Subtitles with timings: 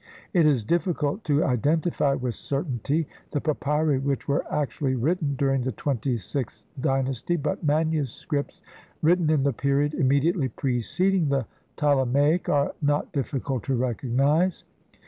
[0.33, 5.71] It is difficult to identify with certainty the papyri which were actually written during the
[5.73, 8.25] twenty sixth dynasty, but MSS.
[9.03, 11.45] written in the period immediately preceding the
[11.77, 14.63] Ptole maic are not difficult to recognize.